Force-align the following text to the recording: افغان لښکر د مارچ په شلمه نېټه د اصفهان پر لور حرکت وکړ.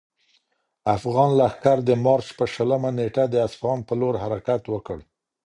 افغان 0.95 1.29
لښکر 1.39 1.77
د 1.87 1.91
مارچ 2.05 2.27
په 2.37 2.45
شلمه 2.53 2.89
نېټه 2.97 3.23
د 3.29 3.35
اصفهان 3.47 3.79
پر 3.87 3.95
لور 4.01 4.15
حرکت 4.23 4.61
وکړ. 4.73 4.97